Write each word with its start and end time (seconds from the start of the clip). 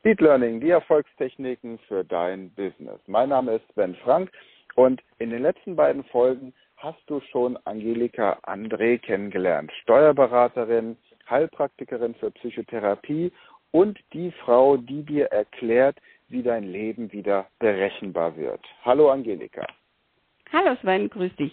Speed 0.00 0.22
Learning, 0.22 0.62
die 0.62 0.70
Erfolgstechniken 0.70 1.78
für 1.80 2.02
dein 2.04 2.48
Business. 2.54 2.98
Mein 3.06 3.28
Name 3.28 3.56
ist 3.56 3.64
Sven 3.74 3.94
Frank 3.96 4.32
und 4.74 5.02
in 5.18 5.28
den 5.28 5.42
letzten 5.42 5.76
beiden 5.76 6.04
Folgen 6.04 6.54
hast 6.78 7.02
du 7.06 7.20
schon 7.30 7.58
Angelika 7.66 8.38
André 8.44 8.98
kennengelernt. 8.98 9.70
Steuerberaterin, 9.82 10.96
Heilpraktikerin 11.28 12.14
für 12.14 12.30
Psychotherapie 12.30 13.30
und 13.72 13.98
die 14.14 14.32
Frau, 14.42 14.78
die 14.78 15.02
dir 15.02 15.26
erklärt, 15.26 15.98
wie 16.28 16.42
dein 16.42 16.64
Leben 16.64 17.12
wieder 17.12 17.46
berechenbar 17.58 18.34
wird. 18.38 18.64
Hallo 18.82 19.10
Angelika. 19.10 19.66
Hallo 20.50 20.76
Sven, 20.80 21.10
grüß 21.10 21.36
dich. 21.36 21.52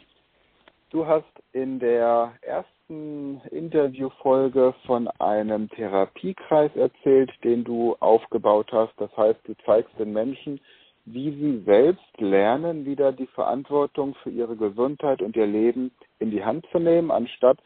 Du 0.89 1.05
hast 1.05 1.25
in 1.51 1.79
der 1.79 2.31
ersten 2.41 3.41
Interviewfolge 3.51 4.73
von 4.85 5.09
einem 5.19 5.69
Therapiekreis 5.69 6.73
erzählt, 6.77 7.29
den 7.43 7.65
du 7.65 7.97
aufgebaut 7.99 8.71
hast. 8.71 8.93
Das 8.95 9.15
heißt, 9.17 9.39
du 9.43 9.53
zeigst 9.65 9.91
den 9.99 10.13
Menschen, 10.13 10.61
wie 11.03 11.31
sie 11.31 11.61
selbst 11.65 12.19
lernen, 12.19 12.85
wieder 12.85 13.11
die 13.11 13.27
Verantwortung 13.27 14.15
für 14.23 14.29
ihre 14.29 14.55
Gesundheit 14.55 15.21
und 15.21 15.35
ihr 15.35 15.45
Leben 15.45 15.91
in 16.19 16.31
die 16.31 16.45
Hand 16.45 16.65
zu 16.71 16.79
nehmen, 16.79 17.11
anstatt 17.11 17.57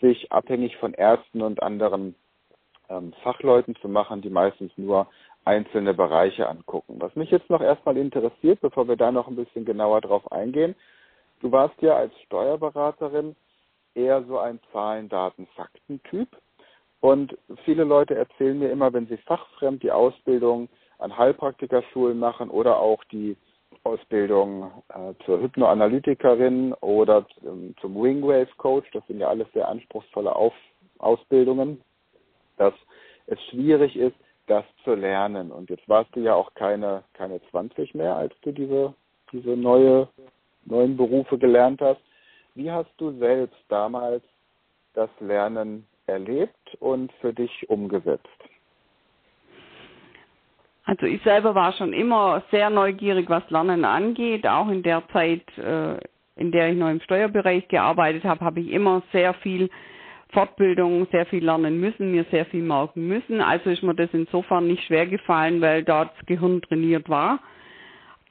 sich 0.00 0.32
abhängig 0.32 0.76
von 0.78 0.94
Ärzten 0.94 1.42
und 1.42 1.62
anderen 1.62 2.16
ähm, 2.88 3.12
Fachleuten 3.22 3.76
zu 3.76 3.88
machen, 3.88 4.20
die 4.20 4.30
meistens 4.30 4.72
nur 4.76 5.06
einzelne 5.44 5.94
Bereiche 5.94 6.48
angucken. 6.48 6.96
Was 6.98 7.14
mich 7.14 7.30
jetzt 7.30 7.50
noch 7.50 7.60
erstmal 7.60 7.96
interessiert, 7.96 8.60
bevor 8.60 8.88
wir 8.88 8.96
da 8.96 9.12
noch 9.12 9.28
ein 9.28 9.36
bisschen 9.36 9.64
genauer 9.64 10.00
drauf 10.00 10.32
eingehen, 10.32 10.74
du 11.40 11.52
warst 11.52 11.80
ja 11.82 11.96
als 11.96 12.12
Steuerberaterin 12.26 13.36
eher 13.94 14.22
so 14.24 14.38
ein 14.38 14.60
Zahlen, 14.72 15.08
Daten, 15.08 15.46
Fakten-Typ. 15.54 16.28
Und 17.00 17.36
viele 17.64 17.84
Leute 17.84 18.14
erzählen 18.14 18.58
mir 18.58 18.70
immer, 18.70 18.92
wenn 18.92 19.06
sie 19.06 19.18
fachfremd 19.18 19.82
die 19.82 19.92
Ausbildung 19.92 20.68
an 20.98 21.16
Heilpraktikerschulen 21.16 22.18
machen 22.18 22.50
oder 22.50 22.78
auch 22.78 23.04
die 23.04 23.36
Ausbildung 23.82 24.70
äh, 24.88 25.12
zur 25.24 25.40
Hypnoanalytikerin 25.40 26.72
oder 26.74 27.26
zum, 27.40 27.76
zum 27.80 28.02
Wingwave 28.02 28.48
Coach, 28.56 28.88
das 28.92 29.06
sind 29.06 29.18
ja 29.18 29.28
alles 29.28 29.46
sehr 29.52 29.68
anspruchsvolle 29.68 30.34
Auf, 30.34 30.54
Ausbildungen, 30.98 31.82
dass 32.56 32.72
es 33.26 33.38
schwierig 33.50 33.96
ist, 33.96 34.16
das 34.46 34.64
zu 34.84 34.94
lernen. 34.94 35.50
Und 35.50 35.70
jetzt 35.70 35.88
warst 35.88 36.14
du 36.14 36.20
ja 36.20 36.34
auch 36.34 36.54
keine, 36.54 37.04
keine 37.14 37.40
20 37.50 37.94
mehr, 37.94 38.16
als 38.16 38.32
du 38.42 38.52
diese, 38.52 38.94
diese 39.32 39.56
neue, 39.56 40.08
neuen 40.66 40.96
Berufe 40.96 41.38
gelernt 41.38 41.80
hast. 41.80 42.00
Wie 42.54 42.70
hast 42.70 42.90
du 42.98 43.12
selbst 43.18 43.58
damals 43.68 44.22
das 44.94 45.10
Lernen 45.20 45.86
erlebt 46.06 46.76
und 46.80 47.12
für 47.20 47.32
dich 47.32 47.68
umgesetzt? 47.68 48.28
Also 50.84 51.06
ich 51.06 51.22
selber 51.22 51.54
war 51.54 51.72
schon 51.72 51.92
immer 51.92 52.42
sehr 52.50 52.68
neugierig, 52.70 53.28
was 53.30 53.48
Lernen 53.50 53.84
angeht. 53.84 54.46
Auch 54.46 54.68
in 54.68 54.82
der 54.82 55.02
Zeit, 55.12 55.46
äh, 55.56 55.96
in 56.36 56.52
der 56.52 56.70
ich 56.70 56.76
noch 56.76 56.90
im 56.90 57.00
Steuerbereich 57.00 57.68
gearbeitet 57.68 58.24
habe, 58.24 58.44
habe 58.44 58.60
ich 58.60 58.70
immer 58.70 59.02
sehr 59.12 59.34
viel 59.34 59.70
Fortbildung 60.34 61.06
sehr 61.12 61.24
viel 61.26 61.44
lernen 61.44 61.80
müssen, 61.80 62.10
mir 62.10 62.24
sehr 62.30 62.44
viel 62.46 62.62
merken 62.62 63.06
müssen. 63.06 63.40
Also 63.40 63.70
ist 63.70 63.82
mir 63.82 63.94
das 63.94 64.10
insofern 64.12 64.66
nicht 64.66 64.84
schwer 64.84 65.06
gefallen, 65.06 65.60
weil 65.60 65.84
dort 65.84 66.10
das 66.18 66.26
Gehirn 66.26 66.60
trainiert 66.60 67.08
war. 67.08 67.38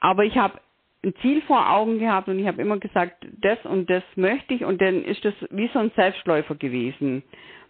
Aber 0.00 0.24
ich 0.24 0.36
habe 0.36 0.60
ein 1.04 1.14
Ziel 1.22 1.42
vor 1.42 1.70
Augen 1.70 1.98
gehabt 1.98 2.28
und 2.28 2.38
ich 2.38 2.46
habe 2.46 2.62
immer 2.62 2.78
gesagt, 2.78 3.26
das 3.40 3.58
und 3.64 3.88
das 3.90 4.02
möchte 4.16 4.54
ich. 4.54 4.64
Und 4.64 4.80
dann 4.80 5.04
ist 5.04 5.24
das 5.24 5.34
wie 5.50 5.68
so 5.72 5.78
ein 5.78 5.92
Selbstläufer 5.94 6.54
gewesen, 6.54 7.22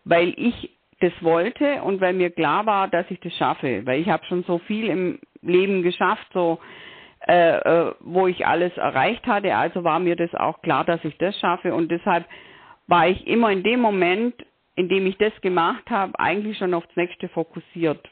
weil 0.04 0.34
ich 0.36 0.70
das 1.00 1.12
wollte 1.20 1.82
und 1.82 2.00
weil 2.00 2.14
mir 2.14 2.30
klar 2.30 2.66
war, 2.66 2.88
dass 2.88 3.10
ich 3.10 3.20
das 3.20 3.34
schaffe, 3.34 3.84
weil 3.84 4.00
ich 4.00 4.08
habe 4.08 4.24
schon 4.26 4.44
so 4.44 4.58
viel 4.58 4.88
im 4.88 5.18
Leben 5.42 5.82
geschafft, 5.82 6.26
so 6.32 6.58
äh, 7.26 7.56
äh, 7.56 7.94
wo 8.00 8.26
ich 8.26 8.46
alles 8.46 8.76
erreicht 8.76 9.26
hatte, 9.26 9.56
also 9.56 9.82
war 9.82 9.98
mir 9.98 10.14
das 10.14 10.34
auch 10.34 10.60
klar, 10.62 10.84
dass 10.84 11.02
ich 11.04 11.16
das 11.18 11.38
schaffe. 11.38 11.74
Und 11.74 11.90
deshalb 11.90 12.26
war 12.86 13.08
ich 13.08 13.26
immer 13.26 13.50
in 13.50 13.62
dem 13.62 13.80
Moment, 13.80 14.34
in 14.76 14.88
dem 14.88 15.06
ich 15.06 15.16
das 15.16 15.32
gemacht 15.40 15.88
habe, 15.88 16.18
eigentlich 16.18 16.58
schon 16.58 16.74
aufs 16.74 16.94
nächste 16.96 17.28
fokussiert. 17.28 18.08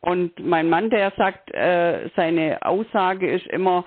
Und 0.00 0.38
mein 0.38 0.70
Mann, 0.70 0.90
der 0.90 1.12
sagt, 1.16 1.52
äh, 1.52 2.08
seine 2.16 2.62
Aussage 2.62 3.30
ist 3.30 3.46
immer, 3.48 3.84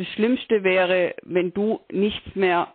das 0.00 0.08
Schlimmste 0.14 0.64
wäre, 0.64 1.14
wenn 1.24 1.52
du 1.52 1.80
nichts 1.92 2.34
mehr 2.34 2.72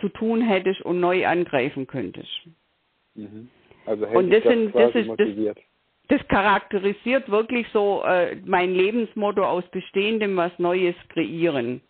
zu 0.00 0.08
tun 0.08 0.40
hättest 0.40 0.80
und 0.82 1.00
neu 1.00 1.26
angreifen 1.26 1.88
könntest. 1.88 2.30
Mhm. 3.16 3.48
Also 3.86 4.06
und 4.06 4.30
das, 4.30 4.44
das, 4.44 4.52
sind, 4.52 4.74
das 4.74 4.94
ist 4.94 5.08
das, 5.08 5.56
das 6.06 6.28
charakterisiert 6.28 7.28
wirklich 7.28 7.66
so 7.72 8.04
äh, 8.04 8.36
mein 8.44 8.72
Lebensmotto 8.72 9.42
aus 9.42 9.64
Bestehendem 9.72 10.36
was 10.36 10.56
Neues 10.58 10.94
kreieren. 11.08 11.80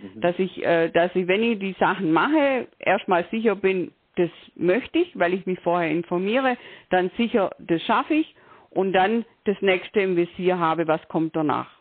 Mhm. 0.00 0.20
Dass 0.20 0.38
ich, 0.38 0.64
äh, 0.64 0.90
dass 0.90 1.14
ich, 1.16 1.26
wenn 1.26 1.42
ich 1.42 1.58
die 1.58 1.74
Sachen 1.80 2.12
mache, 2.12 2.68
erstmal 2.78 3.26
sicher 3.32 3.56
bin, 3.56 3.90
das 4.14 4.30
möchte 4.54 5.00
ich, 5.00 5.18
weil 5.18 5.34
ich 5.34 5.44
mich 5.44 5.58
vorher 5.58 5.90
informiere, 5.90 6.56
dann 6.90 7.10
sicher, 7.16 7.50
das 7.58 7.82
schaffe 7.82 8.14
ich 8.14 8.36
und 8.70 8.92
dann 8.92 9.24
das 9.44 9.60
nächste 9.60 10.00
im 10.00 10.16
Visier 10.16 10.56
habe, 10.60 10.86
was 10.86 11.06
kommt 11.08 11.34
danach. 11.34 11.79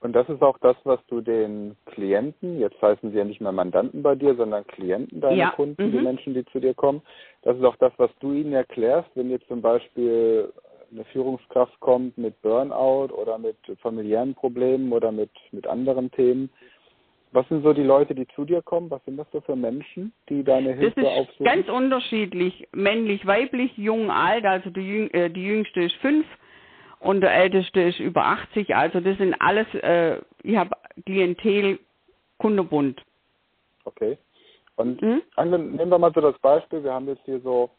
Und 0.00 0.14
das 0.14 0.28
ist 0.30 0.42
auch 0.42 0.56
das, 0.58 0.76
was 0.84 0.98
du 1.08 1.20
den 1.20 1.76
Klienten, 1.84 2.58
jetzt 2.58 2.80
heißen 2.80 3.10
sie 3.10 3.18
ja 3.18 3.24
nicht 3.24 3.40
mehr 3.42 3.52
Mandanten 3.52 4.02
bei 4.02 4.14
dir, 4.14 4.34
sondern 4.34 4.66
Klienten, 4.66 5.20
deine 5.20 5.36
ja. 5.36 5.50
Kunden, 5.50 5.88
mhm. 5.88 5.92
die 5.92 6.00
Menschen, 6.00 6.34
die 6.34 6.44
zu 6.46 6.58
dir 6.58 6.72
kommen, 6.72 7.02
das 7.42 7.56
ist 7.56 7.64
auch 7.64 7.76
das, 7.76 7.92
was 7.98 8.10
du 8.20 8.32
ihnen 8.32 8.54
erklärst, 8.54 9.10
wenn 9.14 9.30
jetzt 9.30 9.46
zum 9.48 9.60
Beispiel 9.60 10.52
eine 10.90 11.04
Führungskraft 11.04 11.78
kommt 11.80 12.16
mit 12.18 12.40
Burnout 12.42 13.14
oder 13.14 13.38
mit 13.38 13.56
familiären 13.80 14.34
Problemen 14.34 14.92
oder 14.92 15.12
mit, 15.12 15.30
mit 15.52 15.66
anderen 15.66 16.10
Themen. 16.10 16.50
Was 17.32 17.46
sind 17.48 17.62
so 17.62 17.72
die 17.72 17.84
Leute, 17.84 18.14
die 18.14 18.26
zu 18.34 18.44
dir 18.44 18.60
kommen? 18.60 18.90
Was 18.90 19.04
sind 19.04 19.16
das 19.16 19.26
so 19.32 19.40
für 19.40 19.54
Menschen, 19.54 20.12
die 20.28 20.42
deine 20.42 20.72
Hilfe 20.72 21.00
das 21.00 21.12
ist 21.12 21.18
aufsuchen? 21.18 21.46
Ganz 21.46 21.68
unterschiedlich, 21.68 22.66
männlich, 22.72 23.24
weiblich, 23.24 23.76
jung, 23.76 24.10
alt. 24.10 24.44
Also 24.44 24.70
die, 24.70 24.80
Jüng 24.80 25.10
äh, 25.10 25.30
die 25.30 25.44
jüngste 25.44 25.82
ist 25.82 25.94
fünf 25.96 26.26
und 27.00 27.22
der 27.22 27.34
älteste 27.34 27.80
ist 27.80 27.98
über 27.98 28.24
80. 28.26 28.74
Also 28.76 29.00
das 29.00 29.18
sind 29.18 29.34
alles, 29.40 29.66
äh, 29.74 30.20
ich 30.42 30.56
habe 30.56 30.76
Klientel 31.04 31.78
kundebunt. 32.38 33.02
Okay. 33.84 34.16
Und 34.76 35.02
mhm. 35.02 35.22
nehmen 35.36 35.90
wir 35.90 35.98
mal 35.98 36.12
so 36.14 36.20
das 36.20 36.38
Beispiel, 36.38 36.84
wir 36.84 36.92
haben 36.92 37.08
jetzt 37.08 37.24
hier 37.24 37.40
so, 37.40 37.70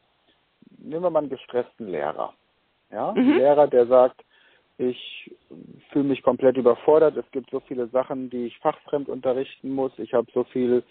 nehmen 0.78 1.04
wir 1.04 1.10
mal 1.10 1.20
einen 1.20 1.30
gestressten 1.30 1.88
Lehrer. 1.90 2.34
Ja, 2.92 3.12
mhm. 3.12 3.18
ein 3.18 3.38
Lehrer, 3.38 3.68
der 3.68 3.88
sagt, 3.88 4.22
ich 4.78 5.31
fühle 5.92 6.06
mich 6.06 6.24
komplett 6.24 6.58
überfordert, 6.58 7.16
es 7.18 7.30
gibt 7.31 7.50
so 7.52 7.60
viele 7.62 7.88
Sachen, 7.88 8.30
die 8.30 8.48
ich 8.48 8.58
fachfremd 8.60 9.10
unterrichten 9.10 9.72
muss, 9.72 9.92
ich 9.98 10.14
habe 10.14 10.28
so 10.34 10.44
viel 10.46 10.84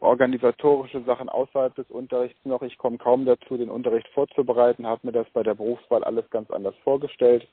organisatorische 0.00 1.02
Sachen 1.02 1.28
außerhalb 1.28 1.74
des 1.74 1.90
Unterrichts 1.90 2.44
noch. 2.44 2.62
Ich 2.62 2.78
komme 2.78 2.98
kaum 2.98 3.24
dazu, 3.24 3.56
den 3.56 3.70
Unterricht 3.70 4.08
vorzubereiten, 4.08 4.86
habe 4.86 5.06
mir 5.06 5.12
das 5.12 5.28
bei 5.30 5.42
der 5.42 5.54
Berufswahl 5.54 6.04
alles 6.04 6.28
ganz 6.30 6.50
anders 6.50 6.74
vorgestellt. 6.84 7.46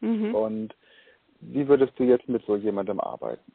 Mhm. 0.00 0.34
Und 0.34 0.74
wie 1.40 1.68
würdest 1.68 1.92
du 1.98 2.04
jetzt 2.04 2.28
mit 2.28 2.44
so 2.46 2.56
jemandem 2.56 3.00
arbeiten? 3.00 3.52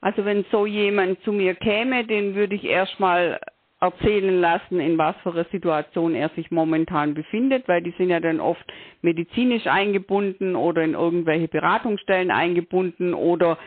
Also 0.00 0.24
wenn 0.24 0.44
so 0.50 0.66
jemand 0.66 1.22
zu 1.22 1.32
mir 1.32 1.54
käme, 1.54 2.06
den 2.06 2.34
würde 2.34 2.54
ich 2.54 2.64
erstmal 2.64 3.38
erzählen 3.80 4.40
lassen, 4.40 4.78
in 4.78 4.98
was 4.98 5.16
für 5.22 5.32
einer 5.32 5.44
Situation 5.44 6.14
er 6.14 6.28
sich 6.30 6.50
momentan 6.50 7.14
befindet, 7.14 7.66
weil 7.66 7.82
die 7.82 7.94
sind 7.96 8.10
ja 8.10 8.20
dann 8.20 8.40
oft 8.40 8.64
medizinisch 9.00 9.66
eingebunden 9.66 10.54
oder 10.54 10.82
in 10.82 10.94
irgendwelche 10.94 11.48
Beratungsstellen 11.48 12.30
eingebunden 12.30 13.14
oder 13.14 13.58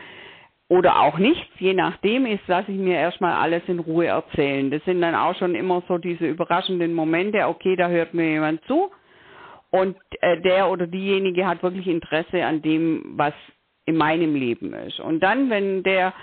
oder 0.68 1.00
auch 1.00 1.18
nichts, 1.18 1.50
je 1.58 1.74
nachdem 1.74 2.26
ist, 2.26 2.46
lasse 2.46 2.72
ich 2.72 2.78
mir 2.78 2.96
erstmal 2.96 3.34
alles 3.34 3.62
in 3.66 3.78
Ruhe 3.78 4.06
erzählen. 4.06 4.70
Das 4.70 4.82
sind 4.84 5.02
dann 5.02 5.14
auch 5.14 5.34
schon 5.36 5.54
immer 5.54 5.82
so 5.88 5.98
diese 5.98 6.26
überraschenden 6.26 6.94
Momente, 6.94 7.46
okay, 7.46 7.76
da 7.76 7.88
hört 7.88 8.14
mir 8.14 8.30
jemand 8.30 8.64
zu 8.64 8.90
und 9.70 9.96
äh, 10.20 10.40
der 10.40 10.70
oder 10.70 10.86
diejenige 10.86 11.46
hat 11.46 11.62
wirklich 11.62 11.88
Interesse 11.88 12.44
an 12.44 12.62
dem, 12.62 13.14
was 13.16 13.34
in 13.86 13.96
meinem 13.96 14.36
Leben 14.36 14.72
ist. 14.72 15.00
Und 15.00 15.20
dann, 15.20 15.50
wenn 15.50 15.82
der 15.82 16.14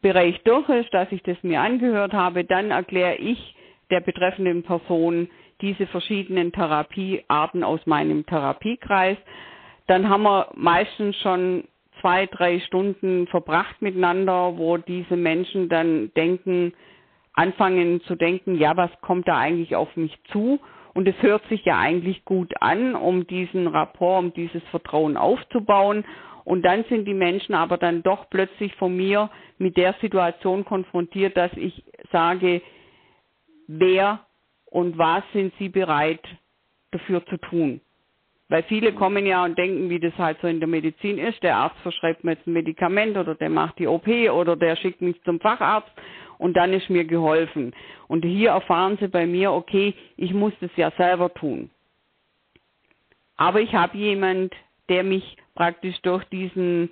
Bereich 0.00 0.40
durch 0.44 0.68
ist, 0.68 0.94
dass 0.94 1.10
ich 1.10 1.22
das 1.24 1.36
mir 1.42 1.60
angehört 1.60 2.12
habe, 2.12 2.44
dann 2.44 2.70
erkläre 2.70 3.16
ich 3.16 3.56
der 3.90 4.00
betreffenden 4.00 4.62
Person 4.62 5.28
diese 5.60 5.86
verschiedenen 5.88 6.52
Therapiearten 6.52 7.64
aus 7.64 7.84
meinem 7.84 8.24
Therapiekreis. 8.24 9.18
Dann 9.88 10.08
haben 10.08 10.22
wir 10.22 10.48
meistens 10.54 11.16
schon 11.16 11.64
zwei, 12.00 12.26
drei 12.26 12.60
Stunden 12.60 13.26
verbracht 13.28 13.80
miteinander, 13.82 14.56
wo 14.56 14.76
diese 14.76 15.16
Menschen 15.16 15.68
dann 15.68 16.12
denken, 16.14 16.72
anfangen 17.32 18.00
zu 18.02 18.16
denken, 18.16 18.56
ja, 18.56 18.76
was 18.76 18.90
kommt 19.00 19.28
da 19.28 19.38
eigentlich 19.38 19.76
auf 19.76 19.94
mich 19.96 20.16
zu? 20.32 20.60
Und 20.92 21.06
es 21.06 21.14
hört 21.22 21.46
sich 21.48 21.64
ja 21.64 21.78
eigentlich 21.78 22.24
gut 22.24 22.52
an, 22.60 22.94
um 22.94 23.26
diesen 23.26 23.68
Rapport, 23.68 24.24
um 24.24 24.34
dieses 24.34 24.62
Vertrauen 24.70 25.16
aufzubauen. 25.16 26.04
Und 26.44 26.62
dann 26.62 26.84
sind 26.88 27.06
die 27.06 27.14
Menschen 27.14 27.54
aber 27.54 27.78
dann 27.78 28.02
doch 28.02 28.28
plötzlich 28.28 28.74
von 28.74 28.96
mir 28.96 29.30
mit 29.58 29.76
der 29.76 29.94
Situation 30.00 30.64
konfrontiert, 30.64 31.36
dass 31.36 31.52
ich 31.54 31.84
sage, 32.10 32.60
wer 33.68 34.20
und 34.66 34.98
was 34.98 35.22
sind 35.32 35.52
sie 35.58 35.68
bereit 35.68 36.20
dafür 36.90 37.24
zu 37.26 37.36
tun? 37.36 37.80
Weil 38.50 38.64
viele 38.64 38.92
kommen 38.92 39.26
ja 39.26 39.44
und 39.44 39.56
denken, 39.56 39.88
wie 39.90 40.00
das 40.00 40.12
halt 40.18 40.38
so 40.42 40.48
in 40.48 40.58
der 40.58 40.68
Medizin 40.68 41.18
ist. 41.18 41.40
Der 41.44 41.56
Arzt 41.56 41.78
verschreibt 41.82 42.24
mir 42.24 42.32
jetzt 42.32 42.48
ein 42.48 42.52
Medikament 42.52 43.16
oder 43.16 43.36
der 43.36 43.48
macht 43.48 43.78
die 43.78 43.86
OP 43.86 44.08
oder 44.08 44.56
der 44.56 44.74
schickt 44.74 45.00
mich 45.00 45.22
zum 45.22 45.38
Facharzt 45.38 45.90
und 46.36 46.56
dann 46.56 46.72
ist 46.72 46.90
mir 46.90 47.04
geholfen. 47.04 47.72
Und 48.08 48.24
hier 48.24 48.50
erfahren 48.50 48.98
sie 49.00 49.06
bei 49.06 49.24
mir, 49.24 49.52
okay, 49.52 49.94
ich 50.16 50.34
muss 50.34 50.52
das 50.60 50.70
ja 50.74 50.90
selber 50.98 51.32
tun. 51.32 51.70
Aber 53.36 53.60
ich 53.60 53.72
habe 53.72 53.96
jemand, 53.96 54.52
der 54.88 55.04
mich 55.04 55.36
praktisch 55.54 56.00
durch 56.02 56.24
diesen 56.24 56.90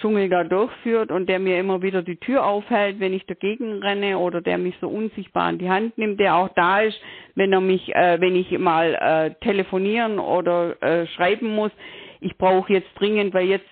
Dschungel 0.00 0.28
da 0.28 0.44
durchführt 0.44 1.10
und 1.10 1.28
der 1.28 1.38
mir 1.38 1.58
immer 1.58 1.82
wieder 1.82 2.02
die 2.02 2.16
Tür 2.16 2.46
aufhält, 2.46 3.00
wenn 3.00 3.12
ich 3.12 3.26
dagegen 3.26 3.82
renne 3.82 4.18
oder 4.18 4.40
der 4.40 4.58
mich 4.58 4.74
so 4.80 4.88
unsichtbar 4.88 5.44
an 5.44 5.58
die 5.58 5.70
Hand 5.70 5.96
nimmt, 5.98 6.18
der 6.18 6.36
auch 6.36 6.48
da 6.54 6.80
ist, 6.80 6.98
wenn 7.34 7.52
er 7.52 7.60
mich, 7.60 7.94
äh, 7.94 8.20
wenn 8.20 8.36
ich 8.36 8.50
mal 8.58 8.94
äh, 8.94 9.34
telefonieren 9.44 10.18
oder 10.18 10.80
äh, 10.82 11.06
schreiben 11.08 11.54
muss. 11.54 11.72
Ich 12.20 12.36
brauche 12.36 12.72
jetzt 12.72 12.90
dringend, 12.98 13.34
weil 13.34 13.46
jetzt 13.46 13.68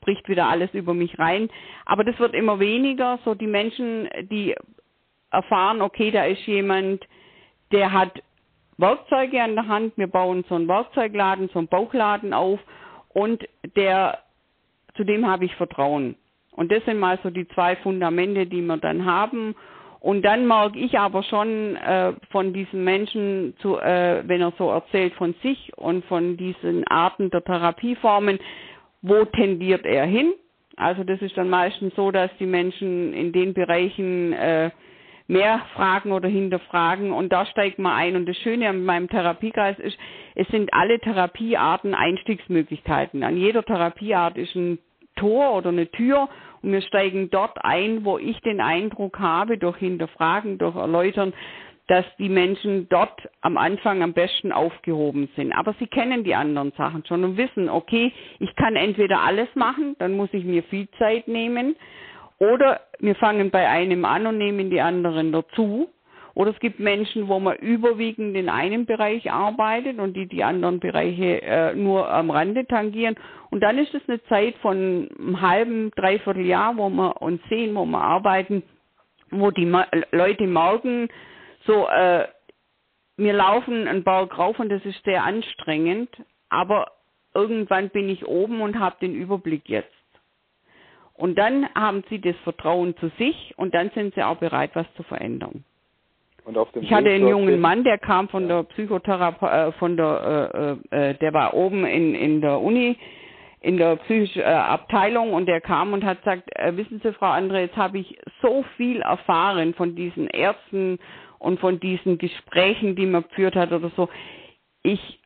bricht 0.00 0.28
wieder 0.28 0.48
alles 0.48 0.72
über 0.72 0.94
mich 0.94 1.18
rein. 1.18 1.48
Aber 1.84 2.04
das 2.04 2.18
wird 2.18 2.34
immer 2.34 2.58
weniger. 2.60 3.18
So 3.24 3.34
die 3.34 3.46
Menschen, 3.46 4.08
die 4.30 4.54
erfahren, 5.30 5.82
okay, 5.82 6.10
da 6.10 6.24
ist 6.24 6.46
jemand, 6.46 7.06
der 7.72 7.92
hat 7.92 8.22
Werkzeuge 8.78 9.42
an 9.42 9.54
der 9.54 9.68
Hand. 9.68 9.92
Wir 9.96 10.06
bauen 10.06 10.44
so 10.48 10.54
einen 10.54 10.68
Werkzeugladen, 10.68 11.50
so 11.52 11.58
einen 11.58 11.68
Bauchladen 11.68 12.32
auf 12.32 12.60
und 13.10 13.46
der 13.76 14.18
zu 14.98 15.04
dem 15.04 15.26
habe 15.26 15.46
ich 15.46 15.54
Vertrauen. 15.54 16.16
Und 16.50 16.72
das 16.72 16.84
sind 16.84 16.98
mal 16.98 17.18
so 17.22 17.30
die 17.30 17.46
zwei 17.48 17.76
Fundamente, 17.76 18.46
die 18.46 18.60
wir 18.60 18.76
dann 18.76 19.06
haben. 19.06 19.54
Und 20.00 20.22
dann 20.22 20.46
merke 20.46 20.78
ich 20.78 20.98
aber 20.98 21.22
schon 21.22 21.76
äh, 21.76 22.14
von 22.30 22.52
diesem 22.52 22.82
Menschen, 22.82 23.54
zu, 23.60 23.78
äh, 23.78 24.22
wenn 24.26 24.40
er 24.40 24.52
so 24.58 24.68
erzählt 24.68 25.14
von 25.14 25.34
sich 25.42 25.72
und 25.76 26.04
von 26.06 26.36
diesen 26.36 26.84
Arten 26.88 27.30
der 27.30 27.44
Therapieformen, 27.44 28.40
wo 29.02 29.24
tendiert 29.24 29.86
er 29.86 30.04
hin? 30.04 30.34
Also 30.76 31.04
das 31.04 31.22
ist 31.22 31.36
dann 31.36 31.48
meistens 31.48 31.94
so, 31.94 32.10
dass 32.10 32.30
die 32.38 32.46
Menschen 32.46 33.12
in 33.12 33.32
den 33.32 33.54
Bereichen 33.54 34.32
äh, 34.32 34.70
mehr 35.28 35.60
fragen 35.74 36.10
oder 36.10 36.28
hinterfragen 36.28 37.12
und 37.12 37.32
da 37.32 37.46
steigt 37.46 37.78
man 37.78 37.92
ein. 37.92 38.16
Und 38.16 38.26
das 38.26 38.36
Schöne 38.38 38.68
an 38.68 38.84
meinem 38.84 39.08
Therapiekreis 39.08 39.78
ist, 39.78 39.96
es 40.34 40.48
sind 40.48 40.72
alle 40.72 40.98
Therapiearten 40.98 41.94
Einstiegsmöglichkeiten. 41.94 43.22
An 43.22 43.36
jeder 43.36 43.62
Therapieart 43.62 44.38
ist 44.38 44.56
ein 44.56 44.78
Tor 45.18 45.54
oder 45.54 45.68
eine 45.70 45.90
Tür 45.90 46.28
und 46.62 46.72
wir 46.72 46.82
steigen 46.82 47.30
dort 47.30 47.58
ein, 47.64 48.04
wo 48.04 48.18
ich 48.18 48.40
den 48.40 48.60
Eindruck 48.60 49.18
habe, 49.18 49.58
durch 49.58 49.76
Hinterfragen, 49.76 50.58
durch 50.58 50.76
Erläutern, 50.76 51.32
dass 51.86 52.04
die 52.18 52.28
Menschen 52.28 52.88
dort 52.88 53.28
am 53.40 53.56
Anfang 53.56 54.02
am 54.02 54.12
besten 54.12 54.52
aufgehoben 54.52 55.28
sind. 55.36 55.52
Aber 55.52 55.74
sie 55.78 55.86
kennen 55.86 56.22
die 56.22 56.34
anderen 56.34 56.72
Sachen 56.76 57.04
schon 57.06 57.24
und 57.24 57.36
wissen, 57.36 57.70
okay, 57.70 58.12
ich 58.40 58.54
kann 58.56 58.76
entweder 58.76 59.20
alles 59.20 59.48
machen, 59.54 59.96
dann 59.98 60.16
muss 60.16 60.28
ich 60.32 60.44
mir 60.44 60.62
viel 60.64 60.88
Zeit 60.98 61.28
nehmen, 61.28 61.76
oder 62.38 62.82
wir 63.00 63.16
fangen 63.16 63.50
bei 63.50 63.68
einem 63.68 64.04
an 64.04 64.26
und 64.26 64.38
nehmen 64.38 64.70
die 64.70 64.80
anderen 64.80 65.32
dazu. 65.32 65.88
Oder 66.38 66.52
es 66.52 66.60
gibt 66.60 66.78
Menschen, 66.78 67.26
wo 67.26 67.40
man 67.40 67.56
überwiegend 67.56 68.36
in 68.36 68.48
einem 68.48 68.86
Bereich 68.86 69.28
arbeitet 69.28 69.98
und 69.98 70.14
die 70.14 70.28
die 70.28 70.44
anderen 70.44 70.78
Bereiche 70.78 71.42
äh, 71.42 71.74
nur 71.74 72.08
am 72.08 72.30
Rande 72.30 72.64
tangieren. 72.64 73.16
Und 73.50 73.60
dann 73.60 73.76
ist 73.76 73.92
es 73.92 74.02
eine 74.06 74.22
Zeit 74.26 74.54
von 74.58 75.08
einem 75.18 75.40
halben, 75.40 75.90
dreiviertel 75.96 76.46
Jahr, 76.46 76.76
wo 76.76 76.90
wir 76.90 77.20
uns 77.20 77.42
sehen, 77.48 77.74
wo 77.74 77.84
wir 77.84 78.00
arbeiten, 78.00 78.62
wo 79.32 79.50
die 79.50 79.66
Ma 79.66 79.88
Leute 80.12 80.46
merken, 80.46 81.08
so, 81.66 81.88
äh, 81.88 82.28
wir 83.16 83.32
laufen 83.32 83.88
einen 83.88 84.04
Berg 84.04 84.38
rauf 84.38 84.60
und 84.60 84.68
das 84.68 84.84
ist 84.84 85.02
sehr 85.02 85.24
anstrengend, 85.24 86.10
aber 86.50 86.92
irgendwann 87.34 87.90
bin 87.90 88.08
ich 88.08 88.24
oben 88.28 88.60
und 88.60 88.78
habe 88.78 88.94
den 89.00 89.16
Überblick 89.16 89.68
jetzt. 89.68 89.90
Und 91.14 91.36
dann 91.36 91.68
haben 91.74 92.04
sie 92.08 92.20
das 92.20 92.36
Vertrauen 92.44 92.96
zu 92.98 93.10
sich 93.18 93.54
und 93.56 93.74
dann 93.74 93.90
sind 93.90 94.14
sie 94.14 94.22
auch 94.22 94.36
bereit, 94.36 94.70
was 94.74 94.86
zu 94.94 95.02
verändern 95.02 95.64
ich 96.80 96.92
hatte 96.92 97.10
einen 97.10 97.28
jungen 97.28 97.60
Mann, 97.60 97.84
der 97.84 97.98
kam 97.98 98.28
von 98.28 98.48
der 98.48 98.62
Psychotherapie, 98.64 99.46
äh, 99.46 99.72
von 99.72 99.96
der, 99.96 100.80
äh, 100.92 100.96
äh, 100.96 101.10
äh, 101.10 101.14
der 101.14 101.32
war 101.32 101.54
oben 101.54 101.84
in, 101.84 102.14
in 102.14 102.40
der 102.40 102.60
Uni, 102.60 102.96
in 103.60 103.76
der 103.76 103.96
psychischen 103.96 104.42
äh, 104.42 104.44
Abteilung 104.44 105.32
und 105.32 105.46
der 105.46 105.60
kam 105.60 105.92
und 105.92 106.04
hat 106.04 106.18
gesagt, 106.18 106.44
äh, 106.54 106.76
wissen 106.76 107.00
Sie, 107.02 107.12
Frau 107.12 107.26
Andre, 107.26 107.60
jetzt 107.60 107.76
habe 107.76 107.98
ich 107.98 108.18
so 108.40 108.64
viel 108.76 109.02
erfahren 109.02 109.74
von 109.74 109.94
diesen 109.94 110.26
Ärzten 110.28 110.98
und 111.38 111.60
von 111.60 111.80
diesen 111.80 112.18
Gesprächen, 112.18 112.96
die 112.96 113.06
man 113.06 113.22
geführt 113.24 113.56
hat 113.56 113.72
oder 113.72 113.90
so. 113.96 114.08
Ich 114.82 115.20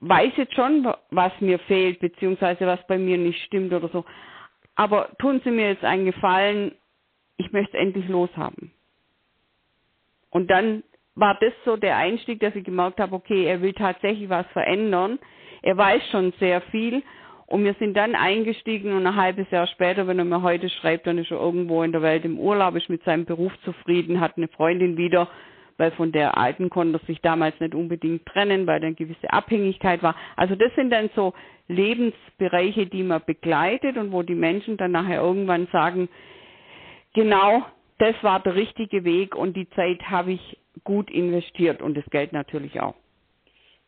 weiß 0.00 0.32
jetzt 0.36 0.54
schon, 0.54 0.86
was 1.10 1.32
mir 1.40 1.58
fehlt, 1.60 2.00
beziehungsweise 2.00 2.66
was 2.66 2.86
bei 2.86 2.98
mir 2.98 3.18
nicht 3.18 3.42
stimmt 3.44 3.72
oder 3.72 3.88
so. 3.88 4.04
Aber 4.76 5.08
tun 5.18 5.40
Sie 5.42 5.50
mir 5.50 5.70
jetzt 5.70 5.84
einen 5.84 6.04
Gefallen, 6.04 6.72
ich 7.36 7.52
möchte 7.52 7.76
es 7.76 7.82
endlich 7.82 8.08
loshaben. 8.08 8.70
Und 10.30 10.50
dann 10.50 10.82
war 11.14 11.36
das 11.40 11.52
so 11.64 11.76
der 11.76 11.96
Einstieg, 11.96 12.40
dass 12.40 12.54
ich 12.54 12.64
gemerkt 12.64 13.00
habe, 13.00 13.14
okay, 13.14 13.44
er 13.44 13.60
will 13.60 13.72
tatsächlich 13.72 14.28
was 14.28 14.46
verändern. 14.48 15.18
Er 15.62 15.76
weiß 15.76 16.02
schon 16.10 16.32
sehr 16.38 16.60
viel. 16.62 17.02
Und 17.46 17.64
wir 17.64 17.74
sind 17.78 17.96
dann 17.96 18.14
eingestiegen 18.14 18.92
und 18.92 19.06
ein 19.06 19.16
halbes 19.16 19.50
Jahr 19.50 19.66
später, 19.68 20.06
wenn 20.06 20.18
er 20.18 20.26
mir 20.26 20.42
heute 20.42 20.68
schreibt, 20.68 21.06
dann 21.06 21.16
ist 21.16 21.30
er 21.30 21.40
irgendwo 21.40 21.82
in 21.82 21.92
der 21.92 22.02
Welt 22.02 22.26
im 22.26 22.38
Urlaub, 22.38 22.76
ist 22.76 22.90
mit 22.90 23.02
seinem 23.04 23.24
Beruf 23.24 23.52
zufrieden, 23.64 24.20
hat 24.20 24.36
eine 24.36 24.48
Freundin 24.48 24.98
wieder, 24.98 25.28
weil 25.78 25.90
von 25.92 26.12
der 26.12 26.36
alten 26.36 26.68
konnte 26.68 26.98
er 26.98 27.06
sich 27.06 27.22
damals 27.22 27.58
nicht 27.58 27.74
unbedingt 27.74 28.26
trennen, 28.26 28.66
weil 28.66 28.80
da 28.80 28.88
eine 28.88 28.96
gewisse 28.96 29.32
Abhängigkeit 29.32 30.02
war. 30.02 30.14
Also 30.36 30.56
das 30.56 30.74
sind 30.74 30.90
dann 30.90 31.08
so 31.16 31.32
Lebensbereiche, 31.68 32.86
die 32.86 33.02
man 33.02 33.22
begleitet 33.24 33.96
und 33.96 34.12
wo 34.12 34.22
die 34.22 34.34
Menschen 34.34 34.76
dann 34.76 34.90
nachher 34.92 35.22
irgendwann 35.22 35.68
sagen, 35.72 36.10
genau, 37.14 37.64
das 37.98 38.14
war 38.22 38.40
der 38.40 38.54
richtige 38.54 39.04
Weg 39.04 39.34
und 39.34 39.56
die 39.56 39.68
Zeit 39.70 40.02
habe 40.02 40.32
ich 40.32 40.58
gut 40.84 41.10
investiert 41.10 41.82
und 41.82 41.96
das 41.96 42.04
Geld 42.10 42.32
natürlich 42.32 42.80
auch. 42.80 42.94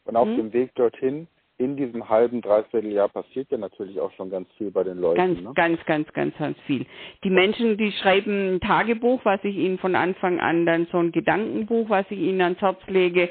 Und 0.05 0.17
auf 0.17 0.27
hm? 0.27 0.37
dem 0.37 0.53
Weg 0.53 0.75
dorthin, 0.75 1.29
in 1.59 1.77
diesem 1.77 2.09
halben, 2.09 2.41
dreiviertel 2.41 2.91
Jahr 2.91 3.11
passiert 3.11 3.51
ja 3.51 3.59
natürlich 3.59 4.01
auch 4.01 4.11
schon 4.13 4.31
ganz 4.31 4.49
viel 4.57 4.71
bei 4.71 4.83
den 4.83 4.99
Leuten. 4.99 5.17
Ganz, 5.17 5.41
ne? 5.41 5.53
ganz, 5.55 5.85
ganz, 5.85 6.13
ganz, 6.15 6.37
ganz 6.39 6.59
viel. 6.67 6.87
Die 7.23 7.31
Menschen, 7.31 7.77
die 7.77 7.93
schreiben 7.93 8.55
ein 8.55 8.61
Tagebuch, 8.61 9.21
was 9.25 9.45
ich 9.45 9.57
ihnen 9.57 9.79
von 9.79 9.95
Anfang 9.95 10.41
an 10.41 10.65
dann 10.65 10.87
so 10.91 10.99
ein 10.99 11.13
Gedankenbuch, 11.13 11.91
was 11.91 12.07
ich 12.09 12.19
ihnen 12.19 12.41
ans 12.41 12.61
Herz 12.61 12.79
lege 12.87 13.29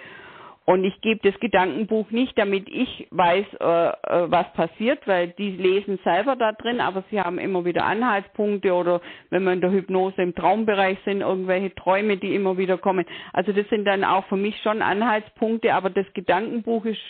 und 0.65 0.83
ich 0.83 1.01
gebe 1.01 1.19
das 1.27 1.39
Gedankenbuch 1.39 2.11
nicht, 2.11 2.37
damit 2.37 2.69
ich 2.69 3.07
weiß, 3.09 3.45
äh, 3.59 3.63
äh, 3.63 4.31
was 4.31 4.53
passiert, 4.53 5.07
weil 5.07 5.29
die 5.29 5.51
lesen 5.51 5.99
selber 6.03 6.35
da 6.35 6.51
drin, 6.51 6.79
aber 6.79 7.03
sie 7.09 7.19
haben 7.19 7.39
immer 7.39 7.65
wieder 7.65 7.85
Anhaltspunkte 7.85 8.73
oder 8.73 9.01
wenn 9.31 9.43
wir 9.43 9.53
in 9.53 9.61
der 9.61 9.71
Hypnose 9.71 10.21
im 10.21 10.35
Traumbereich 10.35 10.99
sind, 11.05 11.21
irgendwelche 11.21 11.73
Träume, 11.73 12.17
die 12.17 12.35
immer 12.35 12.57
wieder 12.59 12.77
kommen. 12.77 13.05
Also 13.33 13.51
das 13.51 13.67
sind 13.69 13.85
dann 13.85 14.03
auch 14.03 14.25
für 14.25 14.37
mich 14.37 14.61
schon 14.61 14.83
Anhaltspunkte, 14.83 15.73
aber 15.73 15.89
das 15.89 16.05
Gedankenbuch 16.13 16.85
ist 16.85 17.01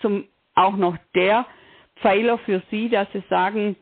zum 0.00 0.24
auch 0.54 0.76
noch 0.76 0.96
der 1.14 1.46
Pfeiler 2.00 2.36
für 2.38 2.62
sie, 2.70 2.90
dass 2.90 3.10
sie 3.12 3.22
sagen, 3.30 3.76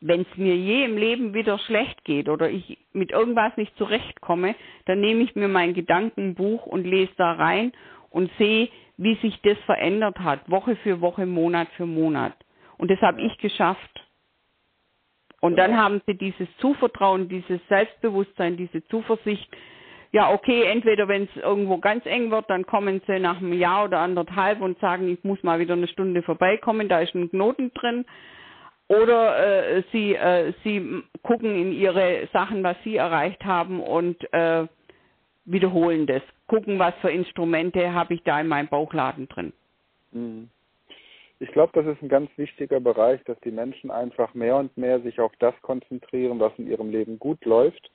wenn 0.00 0.22
es 0.22 0.36
mir 0.36 0.56
je 0.56 0.84
im 0.84 0.96
Leben 0.96 1.34
wieder 1.34 1.58
schlecht 1.58 2.04
geht 2.04 2.28
oder 2.28 2.50
ich 2.50 2.78
mit 2.92 3.10
irgendwas 3.12 3.56
nicht 3.56 3.76
zurechtkomme, 3.76 4.54
dann 4.86 5.00
nehme 5.00 5.22
ich 5.22 5.34
mir 5.34 5.48
mein 5.48 5.74
Gedankenbuch 5.74 6.66
und 6.66 6.84
lese 6.84 7.12
da 7.16 7.32
rein 7.32 7.72
und 8.12 8.30
sehe, 8.38 8.68
wie 8.96 9.16
sich 9.16 9.40
das 9.42 9.58
verändert 9.66 10.18
hat, 10.20 10.48
Woche 10.50 10.76
für 10.76 11.00
Woche, 11.00 11.26
Monat 11.26 11.68
für 11.76 11.86
Monat. 11.86 12.34
Und 12.78 12.90
das 12.90 13.00
habe 13.00 13.20
ich 13.20 13.36
geschafft. 13.38 14.06
Und 15.40 15.56
dann 15.56 15.76
haben 15.76 16.00
sie 16.06 16.14
dieses 16.14 16.48
Zuvertrauen, 16.58 17.28
dieses 17.28 17.60
Selbstbewusstsein, 17.68 18.56
diese 18.56 18.84
Zuversicht. 18.86 19.48
Ja, 20.12 20.30
okay, 20.30 20.64
entweder 20.64 21.08
wenn 21.08 21.24
es 21.24 21.42
irgendwo 21.42 21.78
ganz 21.78 22.06
eng 22.06 22.30
wird, 22.30 22.48
dann 22.48 22.64
kommen 22.64 23.00
sie 23.06 23.18
nach 23.18 23.38
einem 23.38 23.52
Jahr 23.54 23.86
oder 23.86 23.98
anderthalb 23.98 24.60
und 24.60 24.78
sagen, 24.78 25.08
ich 25.08 25.24
muss 25.24 25.42
mal 25.42 25.58
wieder 25.58 25.74
eine 25.74 25.88
Stunde 25.88 26.22
vorbeikommen, 26.22 26.88
da 26.88 27.00
ist 27.00 27.14
ein 27.14 27.30
Knoten 27.30 27.72
drin. 27.74 28.04
Oder 28.88 29.76
äh, 29.78 29.82
sie, 29.90 30.14
äh, 30.14 30.52
sie 30.62 31.02
gucken 31.22 31.56
in 31.56 31.72
ihre 31.72 32.28
Sachen, 32.32 32.62
was 32.62 32.76
sie 32.84 32.96
erreicht 32.96 33.44
haben 33.44 33.80
und 33.80 34.22
äh, 34.32 34.66
wiederholen 35.44 36.06
das. 36.06 36.22
Gucken, 36.46 36.78
was 36.78 36.94
für 37.00 37.10
Instrumente 37.10 37.92
habe 37.92 38.14
ich 38.14 38.22
da 38.22 38.40
in 38.40 38.48
meinem 38.48 38.68
Bauchladen 38.68 39.28
drin. 39.28 39.52
Mhm. 40.12 40.48
Ich 41.40 41.50
glaube, 41.50 41.72
das 41.74 41.86
ist 41.86 42.00
ein 42.02 42.08
ganz 42.08 42.30
wichtiger 42.36 42.78
Bereich, 42.78 43.20
dass 43.24 43.38
die 43.40 43.50
Menschen 43.50 43.90
einfach 43.90 44.32
mehr 44.32 44.56
und 44.56 44.76
mehr 44.76 45.00
sich 45.00 45.18
auf 45.18 45.32
das 45.40 45.54
konzentrieren, 45.62 46.38
was 46.38 46.52
in 46.56 46.68
ihrem 46.68 46.90
Leben 46.90 47.18
gut 47.18 47.44
läuft 47.44 47.90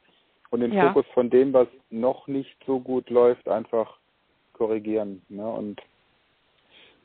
und 0.49 0.59
den 0.59 0.73
ja. 0.73 0.87
Fokus 0.87 1.05
von 1.13 1.29
dem, 1.29 1.53
was 1.53 1.67
noch 1.89 2.27
nicht 2.27 2.57
so 2.65 2.79
gut 2.79 3.09
läuft, 3.09 3.47
einfach 3.47 3.97
korrigieren. 4.51 5.21
Ne? 5.29 5.47
Und 5.47 5.81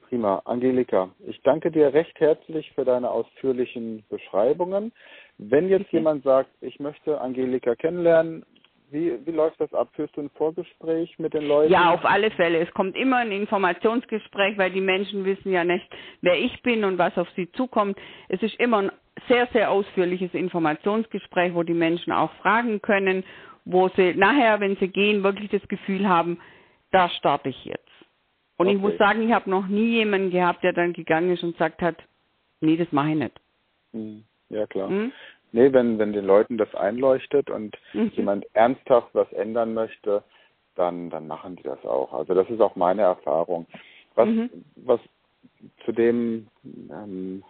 prima. 0.08 0.42
Angelika, 0.44 1.10
ich 1.26 1.40
danke 1.42 1.70
dir 1.70 1.94
recht 1.94 2.18
herzlich 2.18 2.72
für 2.72 2.84
deine 2.84 3.10
ausführlichen 3.10 4.04
Beschreibungen. 4.10 4.92
Wenn 5.38 5.68
jetzt 5.68 5.86
okay. 5.86 5.98
jemand 5.98 6.24
sagt, 6.24 6.50
ich 6.60 6.80
möchte 6.80 7.20
Angelika 7.20 7.74
kennenlernen, 7.74 8.44
wie, 8.92 9.26
wie 9.26 9.30
läuft 9.30 9.60
das 9.60 9.72
ab? 9.72 9.88
Führst 9.94 10.16
du 10.16 10.20
ein 10.20 10.30
Vorgespräch 10.30 11.18
mit 11.18 11.34
den 11.34 11.48
Leuten? 11.48 11.72
Ja, 11.72 11.92
auf 11.92 12.04
alle 12.04 12.30
Fälle. 12.30 12.58
Es 12.58 12.72
kommt 12.74 12.96
immer 12.96 13.18
ein 13.18 13.32
Informationsgespräch, 13.32 14.58
weil 14.58 14.70
die 14.70 14.80
Menschen 14.80 15.24
wissen 15.24 15.50
ja 15.50 15.64
nicht, 15.64 15.86
wer 16.20 16.38
ich 16.38 16.62
bin 16.62 16.84
und 16.84 16.98
was 16.98 17.16
auf 17.16 17.28
sie 17.34 17.50
zukommt. 17.52 17.98
Es 18.28 18.42
ist 18.42 18.54
immer 18.60 18.78
ein 18.78 18.92
sehr, 19.28 19.48
sehr 19.52 19.70
ausführliches 19.70 20.34
Informationsgespräch, 20.34 21.54
wo 21.54 21.62
die 21.62 21.74
Menschen 21.74 22.12
auch 22.12 22.32
fragen 22.34 22.82
können, 22.82 23.24
wo 23.64 23.88
sie 23.88 24.14
nachher, 24.14 24.60
wenn 24.60 24.76
sie 24.76 24.88
gehen, 24.88 25.22
wirklich 25.22 25.50
das 25.50 25.66
Gefühl 25.68 26.08
haben, 26.08 26.38
da 26.90 27.08
starte 27.08 27.48
ich 27.48 27.64
jetzt. 27.64 27.88
Und 28.58 28.66
okay. 28.66 28.76
ich 28.76 28.82
muss 28.82 28.96
sagen, 28.98 29.26
ich 29.26 29.32
habe 29.32 29.48
noch 29.48 29.66
nie 29.66 29.96
jemanden 29.96 30.30
gehabt, 30.30 30.62
der 30.62 30.72
dann 30.72 30.92
gegangen 30.92 31.32
ist 31.32 31.42
und 31.42 31.52
gesagt 31.52 31.80
hat, 31.80 31.96
nee, 32.60 32.76
das 32.76 32.90
mache 32.92 33.10
ich 33.10 33.16
nicht. 33.16 33.40
Hm, 33.92 34.24
ja, 34.50 34.66
klar. 34.66 34.88
Hm? 34.88 35.12
Nee, 35.52 35.72
wenn, 35.72 35.98
wenn 35.98 36.12
den 36.12 36.24
Leuten 36.24 36.56
das 36.56 36.74
einleuchtet 36.74 37.50
und 37.50 37.76
mhm. 37.92 38.12
jemand 38.16 38.46
ernsthaft 38.54 39.08
was 39.12 39.30
ändern 39.32 39.74
möchte, 39.74 40.22
dann, 40.76 41.10
dann 41.10 41.26
machen 41.26 41.56
die 41.56 41.62
das 41.62 41.84
auch. 41.84 42.12
Also 42.12 42.34
das 42.34 42.48
ist 42.48 42.60
auch 42.60 42.74
meine 42.76 43.02
Erfahrung. 43.02 43.66
Was, 44.14 44.28
mhm. 44.28 44.50
was 44.76 45.00
zu 45.84 45.92
dem 45.92 46.48
ähm, 46.66 47.42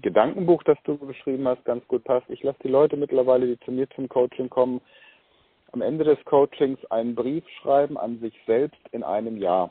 Gedankenbuch, 0.00 0.62
das 0.62 0.78
du 0.84 0.96
beschrieben 0.96 1.46
hast, 1.48 1.64
ganz 1.64 1.86
gut 1.88 2.04
passt. 2.04 2.30
Ich 2.30 2.42
lasse 2.42 2.58
die 2.62 2.68
Leute 2.68 2.96
mittlerweile, 2.96 3.46
die 3.46 3.58
zu 3.64 3.72
mir 3.72 3.88
zum 3.90 4.08
Coaching 4.08 4.48
kommen, 4.48 4.80
am 5.72 5.82
Ende 5.82 6.04
des 6.04 6.22
Coachings 6.24 6.84
einen 6.86 7.14
Brief 7.14 7.44
schreiben 7.60 7.98
an 7.98 8.20
sich 8.20 8.34
selbst 8.46 8.80
in 8.92 9.02
einem 9.02 9.36
Jahr. 9.36 9.70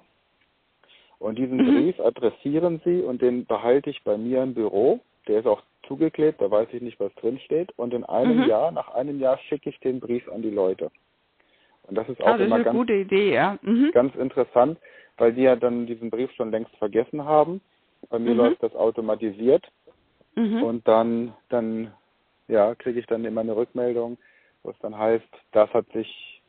Und 1.19 1.37
diesen 1.37 1.57
mhm. 1.57 1.65
Brief 1.65 1.99
adressieren 1.99 2.81
sie 2.83 3.01
und 3.01 3.21
den 3.21 3.45
behalte 3.45 3.89
ich 3.89 4.03
bei 4.03 4.17
mir 4.17 4.43
im 4.43 4.53
Büro. 4.53 4.99
Der 5.27 5.39
ist 5.39 5.45
auch 5.45 5.61
zugeklebt, 5.91 6.41
da 6.41 6.49
weiß 6.49 6.69
ich 6.71 6.81
nicht, 6.81 6.99
was 7.01 7.13
drin 7.15 7.37
steht. 7.39 7.77
Und 7.77 7.93
in 7.93 8.05
einem 8.05 8.43
mhm. 8.43 8.47
Jahr, 8.47 8.71
nach 8.71 8.93
einem 8.93 9.19
Jahr, 9.19 9.37
schicke 9.37 9.69
ich 9.69 9.79
den 9.81 9.99
Brief 9.99 10.25
an 10.31 10.41
die 10.41 10.49
Leute. 10.49 10.89
Und 11.83 11.97
das 11.97 12.07
ist 12.07 12.21
auch 12.21 12.27
ah, 12.27 12.37
das 12.37 12.47
immer 12.47 12.47
ist 12.47 12.53
eine 12.53 12.63
ganz, 12.63 12.77
gute 12.77 12.93
Idee, 12.93 13.33
ja. 13.33 13.57
Mhm. 13.61 13.91
ganz 13.91 14.15
interessant, 14.15 14.79
weil 15.17 15.33
die 15.33 15.41
ja 15.41 15.57
dann 15.57 15.85
diesen 15.85 16.09
Brief 16.09 16.31
schon 16.31 16.51
längst 16.51 16.73
vergessen 16.77 17.25
haben. 17.25 17.59
Bei 18.09 18.19
mir 18.19 18.31
mhm. 18.31 18.37
läuft 18.37 18.63
das 18.63 18.73
automatisiert. 18.73 19.67
Mhm. 20.35 20.63
Und 20.63 20.87
dann, 20.87 21.33
dann, 21.49 21.93
ja, 22.47 22.73
kriege 22.75 22.99
ich 22.99 23.05
dann 23.07 23.25
immer 23.25 23.41
eine 23.41 23.55
Rückmeldung, 23.55 24.17
was 24.63 24.79
dann 24.79 24.97
heißt, 24.97 25.27
das 25.51 25.69
hat 25.73 25.91
sich 25.91 26.41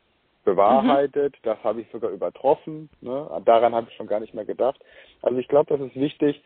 bewahrheitet, 0.45 1.33
mhm. 1.33 1.39
das 1.43 1.61
habe 1.63 1.81
ich 1.81 1.87
sogar 1.91 2.11
übertroffen. 2.11 2.89
Ne? 3.01 3.29
Daran 3.43 3.75
habe 3.75 3.87
ich 3.89 3.95
schon 3.97 4.07
gar 4.07 4.21
nicht 4.21 4.33
mehr 4.33 4.45
gedacht. 4.45 4.79
Also 5.21 5.37
ich 5.37 5.49
glaube, 5.49 5.77
das 5.77 5.85
ist 5.85 5.95
wichtig, 5.95 6.41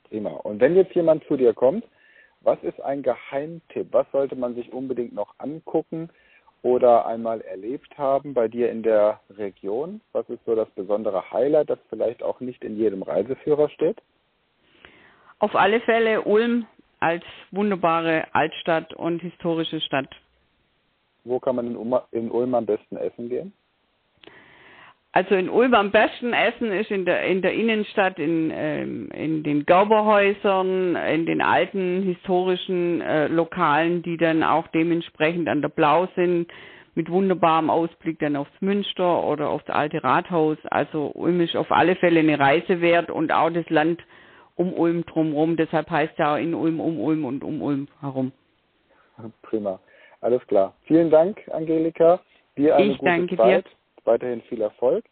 Prima. 0.04 0.30
Und 0.30 0.60
wenn 0.60 0.76
jetzt 0.76 0.94
jemand 0.94 1.24
zu 1.24 1.36
dir 1.36 1.52
kommt, 1.52 1.84
was 2.42 2.62
ist 2.62 2.80
ein 2.80 3.02
Geheimtipp? 3.02 3.88
Was 3.92 4.06
sollte 4.12 4.36
man 4.36 4.54
sich 4.54 4.72
unbedingt 4.72 5.12
noch 5.12 5.34
angucken, 5.38 6.08
oder 6.62 7.06
einmal 7.06 7.40
erlebt 7.40 7.96
haben 7.96 8.34
bei 8.34 8.48
dir 8.48 8.70
in 8.70 8.82
der 8.82 9.20
Region? 9.30 10.00
Was 10.12 10.28
ist 10.28 10.44
so 10.44 10.54
das 10.54 10.68
besondere 10.70 11.30
Highlight, 11.30 11.70
das 11.70 11.78
vielleicht 11.88 12.22
auch 12.22 12.40
nicht 12.40 12.62
in 12.64 12.76
jedem 12.76 13.02
Reiseführer 13.02 13.68
steht? 13.70 14.00
Auf 15.38 15.54
alle 15.54 15.80
Fälle 15.80 16.22
Ulm 16.22 16.66
als 17.00 17.24
wunderbare 17.50 18.26
Altstadt 18.32 18.94
und 18.94 19.20
historische 19.20 19.80
Stadt. 19.80 20.08
Wo 21.24 21.38
kann 21.38 21.56
man 21.56 21.66
in 22.12 22.30
Ulm 22.30 22.54
am 22.54 22.66
besten 22.66 22.96
essen 22.96 23.28
gehen? 23.28 23.52
Also 25.12 25.34
in 25.34 25.48
Ulm 25.48 25.74
am 25.74 25.90
besten 25.90 26.32
essen 26.32 26.70
ist 26.70 26.90
in 26.92 27.04
der 27.04 27.24
in 27.24 27.42
der 27.42 27.52
Innenstadt, 27.52 28.20
in 28.20 28.52
ähm, 28.54 29.10
in 29.12 29.42
den 29.42 29.66
Gauberhäusern, 29.66 30.94
in 30.94 31.26
den 31.26 31.42
alten 31.42 32.02
historischen 32.02 33.00
äh, 33.00 33.26
Lokalen, 33.26 34.02
die 34.02 34.16
dann 34.16 34.44
auch 34.44 34.68
dementsprechend 34.68 35.48
an 35.48 35.62
der 35.62 35.68
Blau 35.68 36.06
sind, 36.14 36.46
mit 36.94 37.10
wunderbarem 37.10 37.70
Ausblick 37.70 38.20
dann 38.20 38.36
aufs 38.36 38.52
Münster 38.60 39.24
oder 39.24 39.48
aufs 39.48 39.68
alte 39.68 40.04
Rathaus. 40.04 40.58
Also 40.66 41.10
Ulm 41.14 41.40
ist 41.40 41.56
auf 41.56 41.72
alle 41.72 41.96
Fälle 41.96 42.20
eine 42.20 42.38
Reise 42.38 42.80
wert 42.80 43.10
und 43.10 43.32
auch 43.32 43.50
das 43.50 43.68
Land 43.68 44.00
um 44.60 44.74
Ulm 44.74 45.06
drumherum. 45.06 45.56
Deshalb 45.56 45.88
heißt 45.88 46.18
ja 46.18 46.34
auch 46.34 46.38
in 46.38 46.54
Ulm 46.54 46.80
um 46.80 47.00
Ulm 47.00 47.24
und 47.24 47.42
um 47.42 47.62
Ulm 47.62 47.88
herum. 48.00 48.30
Prima, 49.42 49.80
alles 50.20 50.46
klar. 50.46 50.74
Vielen 50.82 51.10
Dank, 51.10 51.40
Angelika. 51.50 52.20
Dir 52.56 52.76
eine 52.76 52.92
ich 52.92 52.98
gute 52.98 53.10
danke 53.10 53.36
Zeit. 53.36 53.64
Dir 53.64 53.70
weiterhin 54.04 54.42
viel 54.42 54.60
Erfolg. 54.60 55.04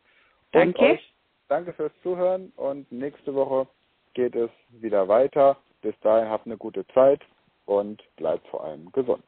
Danke. 0.53 0.83
Euch, 0.83 1.15
danke 1.49 1.73
fürs 1.73 1.93
Zuhören 2.03 2.53
und 2.57 2.91
nächste 2.93 3.35
Woche 3.35 3.67
geht 4.15 4.37
es 4.37 4.51
wieder 4.71 5.09
weiter. 5.09 5.57
Bis 5.81 5.99
dahin 6.01 6.29
habt 6.29 6.47
eine 6.47 6.59
gute 6.59 6.87
Zeit 6.89 7.21
und 7.65 8.03
bleibt 8.17 8.47
vor 8.49 8.65
allem 8.65 8.91
gesund. 8.93 9.25